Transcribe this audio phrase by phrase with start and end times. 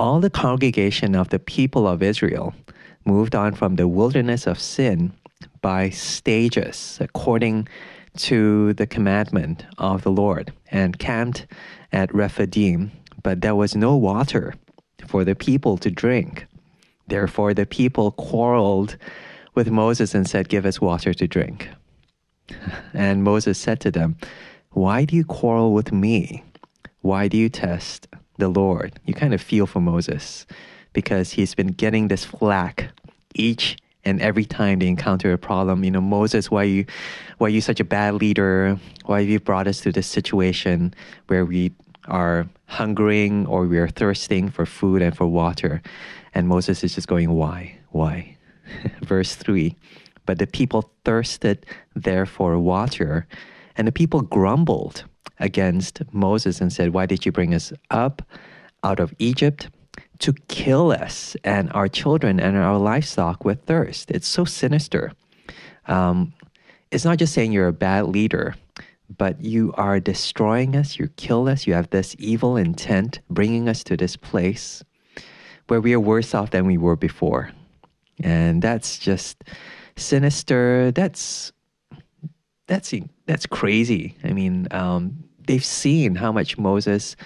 [0.00, 2.54] all the congregation of the people of Israel
[3.04, 5.12] moved on from the wilderness of Sin
[5.60, 7.68] by stages according
[8.16, 11.46] to the commandment of the Lord and camped
[11.92, 12.90] at Rephidim,
[13.22, 14.54] but there was no water
[15.06, 16.46] for the people to drink.
[17.06, 18.96] Therefore, the people quarreled
[19.54, 21.68] with Moses and said, Give us water to drink.
[22.94, 24.16] And Moses said to them,
[24.70, 26.42] Why do you quarrel with me?
[27.02, 28.08] Why do you test
[28.40, 28.98] the Lord?
[29.04, 30.46] You kind of feel for Moses
[30.92, 32.90] because he's been getting this flack
[33.34, 35.84] each and every time they encounter a problem.
[35.84, 36.86] You know, Moses, why you
[37.38, 38.78] why are you such a bad leader?
[39.06, 40.94] Why have you brought us to this situation
[41.28, 41.72] where we
[42.06, 45.82] are hungering or we are thirsting for food and for water?
[46.34, 47.76] And Moses is just going, Why?
[47.90, 48.36] Why?
[49.02, 49.74] Verse 3
[50.26, 53.26] But the people thirsted there for water,
[53.76, 55.04] and the people grumbled
[55.40, 58.22] against Moses and said, Why did you bring us up
[58.84, 59.68] out of Egypt?
[60.20, 64.10] To kill us and our children and our livestock with thirst.
[64.10, 65.12] It's so sinister.
[65.86, 66.34] Um,
[66.90, 68.54] it's not just saying you're a bad leader,
[69.16, 73.82] but you are destroying us, you kill us, you have this evil intent, bringing us
[73.84, 74.84] to this place
[75.68, 77.50] where we are worse off than we were before.
[78.22, 79.42] And that's just
[79.96, 80.90] sinister.
[80.92, 81.52] That's
[82.66, 82.94] that's
[83.26, 84.16] that's crazy.
[84.22, 87.16] I mean, um, they've seen how much Moses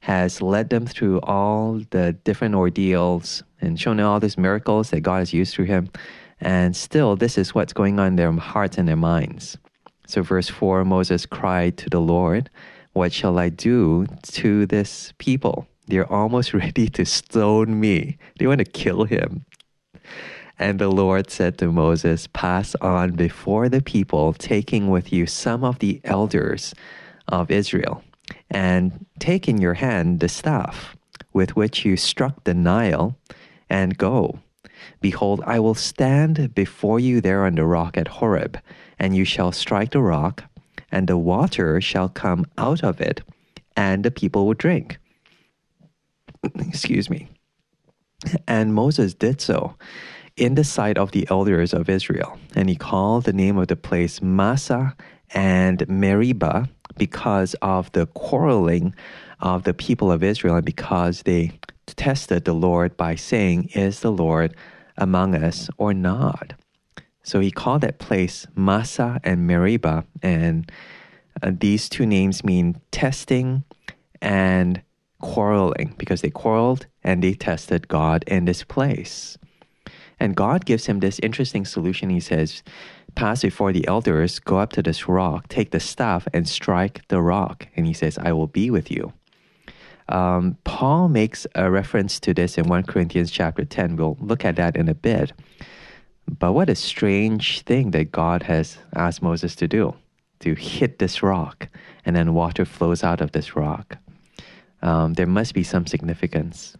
[0.00, 5.18] has led them through all the different ordeals and shown all these miracles that God
[5.18, 5.90] has used through him.
[6.40, 9.58] And still, this is what's going on in their hearts and their minds.
[10.06, 12.48] So, verse 4 Moses cried to the Lord,
[12.94, 15.66] What shall I do to this people?
[15.86, 18.16] They're almost ready to stone me.
[18.38, 19.44] They want to kill him.
[20.58, 25.64] And the Lord said to Moses, Pass on before the people, taking with you some
[25.64, 26.72] of the elders
[27.28, 28.02] of Israel,
[28.50, 30.96] and take in your hand the staff
[31.32, 33.16] with which you struck the Nile,
[33.68, 34.38] and go.
[35.00, 38.58] Behold, I will stand before you there on the rock at Horeb,
[38.98, 40.44] and you shall strike the rock,
[40.92, 43.22] and the water shall come out of it,
[43.76, 44.98] and the people will drink.
[46.58, 47.28] Excuse me.
[48.46, 49.74] And Moses did so
[50.36, 52.38] in the sight of the elders of Israel.
[52.54, 54.96] And he called the name of the place Massah
[55.30, 58.94] and Meribah because of the quarreling
[59.40, 64.12] of the people of Israel and because they tested the Lord by saying, Is the
[64.12, 64.54] Lord
[64.96, 66.54] among us or not?
[67.22, 70.04] So he called that place Massah and Meribah.
[70.22, 70.70] And
[71.42, 73.64] uh, these two names mean testing
[74.20, 74.82] and
[75.20, 79.38] quarreling because they quarreled and they tested God in this place.
[80.20, 82.10] And God gives him this interesting solution.
[82.10, 82.62] He says,
[83.14, 87.20] Pass before the elders, go up to this rock, take the staff, and strike the
[87.20, 87.68] rock.
[87.76, 89.12] And he says, I will be with you.
[90.08, 93.96] Um, Paul makes a reference to this in 1 Corinthians chapter 10.
[93.96, 95.32] We'll look at that in a bit.
[96.38, 99.94] But what a strange thing that God has asked Moses to do
[100.40, 101.68] to hit this rock,
[102.04, 103.98] and then water flows out of this rock
[104.84, 106.76] um, there must be some significance.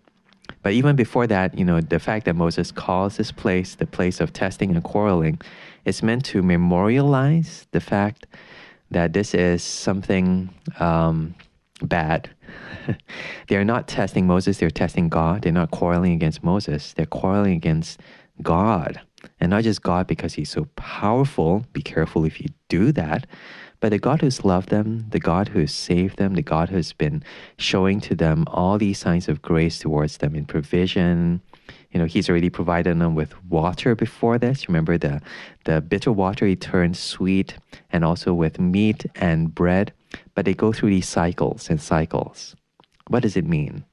[0.64, 4.18] But even before that, you know, the fact that Moses calls this place the place
[4.18, 5.38] of testing and quarreling
[5.84, 8.26] is meant to memorialize the fact
[8.90, 10.48] that this is something
[10.80, 11.34] um,
[11.82, 12.30] bad.
[13.48, 15.42] they're not testing Moses, they're testing God.
[15.42, 18.00] They're not quarreling against Moses, they're quarreling against
[18.40, 18.98] God.
[19.40, 21.66] And not just God because he's so powerful.
[21.74, 23.26] Be careful if you do that
[23.84, 27.22] but the God who's loved them, the God who's saved them, the God who's been
[27.58, 31.42] showing to them all these signs of grace towards them in provision.
[31.90, 34.70] You know, He's already provided them with water before this.
[34.70, 35.20] Remember the,
[35.66, 37.58] the bitter water He turned sweet,
[37.92, 39.92] and also with meat and bread.
[40.34, 42.56] But they go through these cycles and cycles.
[43.08, 43.84] What does it mean?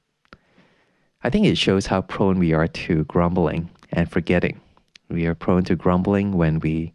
[1.21, 4.61] I think it shows how prone we are to grumbling and forgetting.
[5.09, 6.93] We are prone to grumbling when we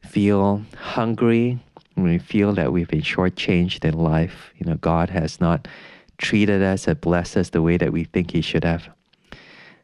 [0.00, 1.58] feel hungry
[1.94, 5.68] when we feel that we've been shortchanged in life, you know, God has not
[6.18, 8.88] treated us and blessed us the way that we think He should have.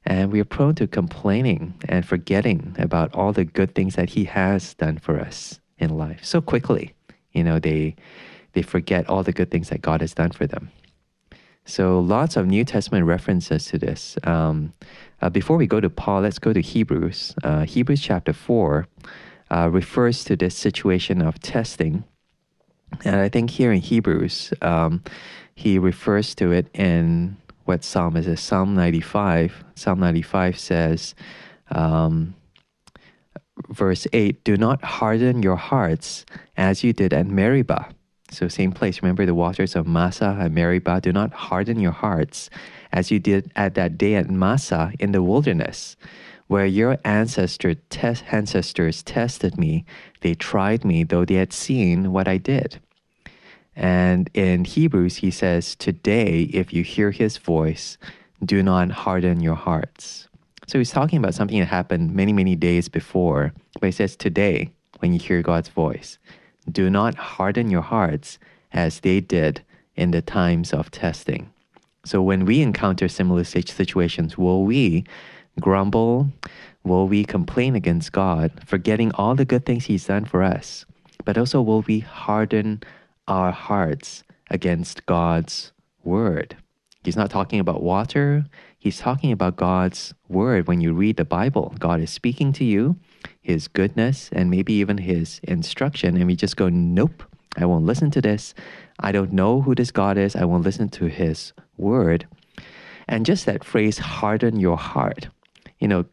[0.05, 4.25] And we are prone to complaining and forgetting about all the good things that He
[4.25, 6.94] has done for us in life so quickly.
[7.32, 7.96] You know, they
[8.52, 10.70] they forget all the good things that God has done for them.
[11.64, 14.19] So lots of New Testament references to this.
[14.25, 14.73] Um,
[15.23, 17.34] uh, before we go to Paul, let's go to Hebrews.
[17.44, 18.88] Uh, Hebrews chapter four
[19.50, 22.05] uh, refers to this situation of testing.
[23.04, 25.02] And I think here in Hebrews, um,
[25.54, 28.38] he refers to it in what psalm is it?
[28.38, 29.64] Psalm 95.
[29.75, 31.14] Psalm 95 says,
[31.70, 32.34] um,
[33.69, 36.25] verse 8 Do not harden your hearts
[36.56, 37.90] as you did at Meribah,
[38.31, 39.02] So, same place.
[39.02, 41.00] Remember the waters of Massah and Meribah.
[41.00, 42.50] Do not harden your hearts
[42.93, 45.96] as you did at that day at Massah in the wilderness,
[46.50, 47.76] where your ancestor
[48.32, 49.85] ancestors tested me.
[50.23, 52.81] They tried me, though they had seen what I did.
[53.76, 57.99] And in Hebrews, he says, Today, if you hear his voice,
[58.44, 60.26] do not harden your hearts.
[60.67, 63.53] So he's talking about something that happened many, many days before.
[63.79, 66.19] But he says, Today, when you hear God's voice,
[66.69, 68.41] do not harden your hearts
[68.73, 69.62] as they did
[69.94, 71.53] in the times of testing.
[72.05, 75.05] So when we encounter similar situations, will we
[75.58, 76.31] grumble?
[76.85, 80.87] Will we complain against God, forgetting all the good things He's done for us?
[81.25, 82.82] But also, will we harden
[83.29, 85.73] our hearts against God's
[86.05, 86.56] word?
[87.02, 88.44] He's not talking about water.
[88.79, 90.69] He's talking about God's word.
[90.69, 92.96] When you read the Bible, God is speaking to you,
[93.41, 96.17] His goodness, and maybe even His instruction.
[96.17, 97.23] And we just go, nope,
[97.56, 98.55] I won't listen to this.
[99.00, 100.37] I don't know who this God is.
[100.37, 102.26] I won't listen to His word.
[103.08, 105.29] And just that phrase, harden your heart.
[105.81, 106.05] You know,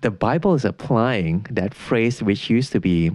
[0.00, 3.10] the Bible is applying that phrase which used to be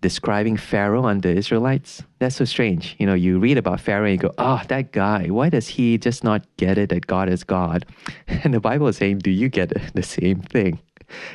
[0.00, 2.02] describing Pharaoh and the Israelites.
[2.18, 2.96] That's so strange.
[2.98, 5.98] You know, you read about Pharaoh and you go, oh, that guy, why does he
[5.98, 7.86] just not get it that God is God?
[8.28, 10.78] And the Bible is saying, do you get the same thing?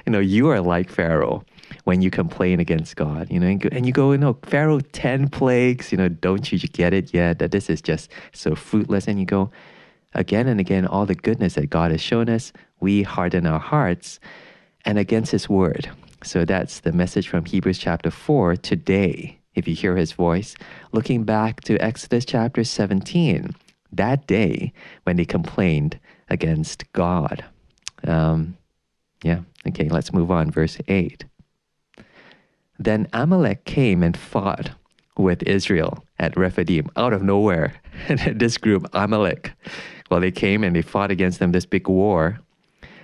[0.05, 1.43] You know, you are like Pharaoh
[1.85, 5.91] when you complain against God, you know, and you go, you know, Pharaoh, 10 plagues,
[5.91, 9.07] you know, don't you get it yet that this is just so fruitless?
[9.07, 9.51] And you go,
[10.13, 14.19] again and again, all the goodness that God has shown us, we harden our hearts
[14.85, 15.89] and against His word.
[16.23, 19.39] So that's the message from Hebrews chapter 4 today.
[19.55, 20.55] If you hear his voice,
[20.91, 23.53] looking back to Exodus chapter 17,
[23.91, 24.71] that day
[25.03, 25.99] when they complained
[26.29, 27.43] against God.
[28.05, 28.55] Um,
[29.23, 30.51] yeah, okay, let's move on.
[30.51, 31.25] Verse 8.
[32.79, 34.71] Then Amalek came and fought
[35.17, 37.73] with Israel at Rephidim out of nowhere.
[38.33, 39.51] this group, Amalek,
[40.11, 42.39] well, they came and they fought against them this big war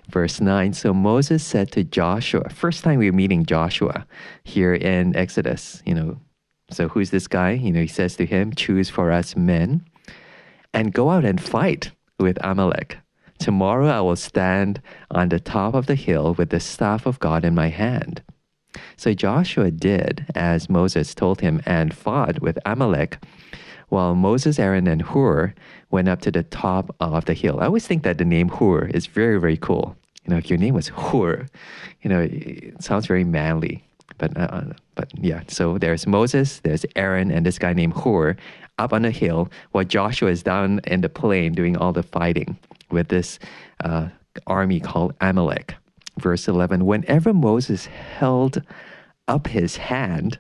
[0.09, 0.73] verse 9.
[0.73, 4.05] So Moses said to Joshua, first time we're meeting Joshua
[4.43, 6.19] here in Exodus, you know.
[6.69, 7.51] So who's this guy?
[7.51, 9.85] You know, he says to him, Choose for us men
[10.73, 12.97] and go out and fight with Amalek.
[13.39, 14.81] Tomorrow I will stand
[15.11, 18.21] on the top of the hill with the staff of God in my hand.
[18.97, 23.17] So Joshua did as Moses told him and fought with Amalek
[23.89, 25.53] while Moses, Aaron, and Hur
[25.91, 27.59] went up to the top of the hill.
[27.59, 29.95] I always think that the name Hur is very, very cool.
[30.25, 31.45] You know, if your name was Hur,
[32.01, 33.83] you know, it sounds very manly.
[34.17, 38.35] But, uh, uh, but yeah, so there's Moses, there's Aaron, and this guy named Hur
[38.77, 42.57] up on the hill, while Joshua is down in the plain doing all the fighting
[42.91, 43.39] with this
[43.83, 44.09] uh,
[44.45, 45.75] army called Amalek.
[46.19, 48.61] Verse 11 Whenever Moses held
[49.27, 50.39] up his hand,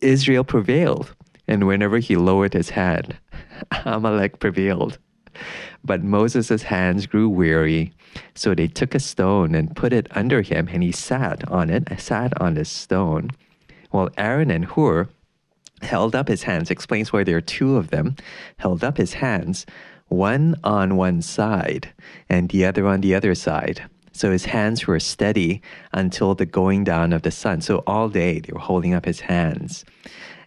[0.00, 1.14] Israel prevailed.
[1.48, 3.16] And whenever he lowered his hand,
[3.84, 4.98] Amalek prevailed.
[5.84, 7.92] But Moses' hands grew weary,
[8.34, 11.88] so they took a stone and put it under him, and he sat on it,
[11.98, 13.30] sat on the stone.
[13.90, 15.08] While Aaron and Hur
[15.82, 18.16] held up his hands, explains why there are two of them,
[18.58, 19.64] held up his hands,
[20.08, 21.88] one on one side
[22.28, 23.82] and the other on the other side.
[24.12, 25.62] So his hands were steady
[25.92, 27.60] until the going down of the sun.
[27.60, 29.84] So all day they were holding up his hands.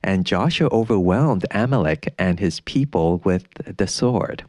[0.04, 4.44] And Joshua overwhelmed Amalek and his people with the sword.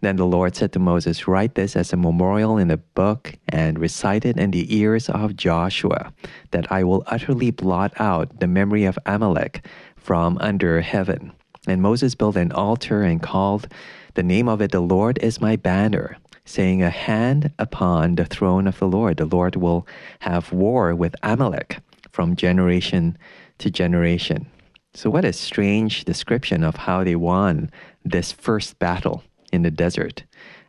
[0.00, 3.78] Then the Lord said to Moses, Write this as a memorial in a book and
[3.78, 6.12] recite it in the ears of Joshua,
[6.50, 9.66] that I will utterly blot out the memory of Amalek
[9.96, 11.32] from under heaven.
[11.66, 13.68] And Moses built an altar and called
[14.14, 18.66] the name of it, The Lord is my banner, saying, A hand upon the throne
[18.66, 19.16] of the Lord.
[19.16, 19.86] The Lord will
[20.20, 21.78] have war with Amalek
[22.12, 23.18] from generation
[23.58, 24.46] to generation.
[24.96, 27.70] So, what a strange description of how they won
[28.06, 29.22] this first battle
[29.52, 30.24] in the desert.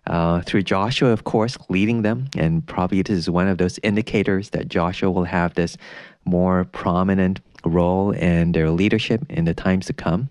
[0.06, 4.50] Uh, through Joshua, of course, leading them, and probably this is one of those indicators
[4.50, 5.78] that Joshua will have this
[6.26, 10.30] more prominent role in their leadership in the times to come.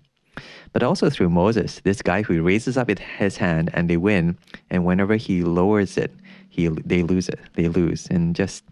[0.73, 4.37] But also through Moses, this guy who raises up his hand and they win,
[4.69, 6.13] and whenever he lowers it,
[6.49, 7.39] he they lose it.
[7.55, 8.63] They lose, and just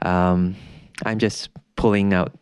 [0.00, 0.56] um,
[1.04, 2.32] I'm just pulling out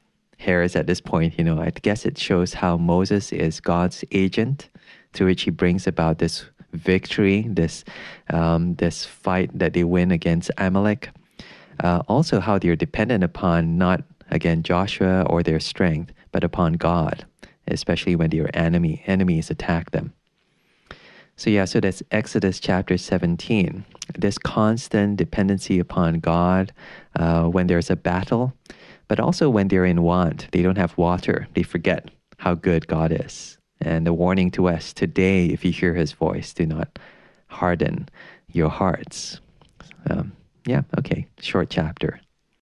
[0.43, 4.69] hairs at this point, you know, I guess it shows how Moses is God's agent
[5.13, 7.85] through which he brings about this victory, this
[8.31, 11.11] um, this fight that they win against Amalek.
[11.83, 17.25] Uh, also, how they're dependent upon not again Joshua or their strength, but upon God,
[17.69, 20.13] especially when their enemy enemies attack them.
[21.37, 23.85] So yeah, so that's Exodus chapter 17.
[24.17, 26.73] This constant dependency upon God
[27.17, 28.53] uh, when there's a battle,
[29.09, 33.13] but also when they're in want, they don't have water, they forget how good God
[33.13, 33.59] is.
[33.81, 36.99] And the warning to us today, if you hear his voice, do not
[37.49, 38.09] harden
[38.53, 39.41] your hearts.
[40.09, 40.33] Um,
[40.67, 42.21] yeah, okay, short chapter.